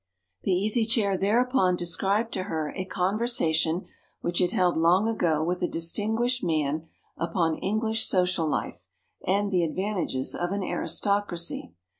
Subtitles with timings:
[0.41, 3.85] The Easy Chair thereupon described to her a conversation
[4.21, 8.87] which it held long ago with a distinguished man upon English social life
[9.27, 11.75] and the advantages of an aristocracy.